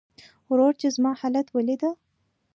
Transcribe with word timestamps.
ورور 0.49 0.73
چې 0.81 0.87
زما 0.95 1.11
حالت 1.19 1.47
وليده. 1.51 1.89